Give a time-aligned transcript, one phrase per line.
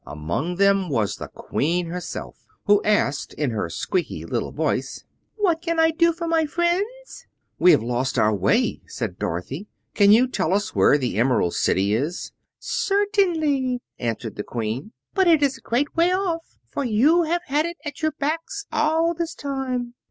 [0.07, 5.03] Among them was the Queen herself, who asked, in her squeaky little voice:
[5.35, 7.27] "What can I do for my friends?"
[7.59, 9.67] "We have lost our way," said Dorothy.
[9.93, 15.43] "Can you tell us where the Emerald City is?" "Certainly," answered the Queen; "but it
[15.43, 19.35] is a great way off, for you have had it at your backs all this
[19.35, 19.93] time."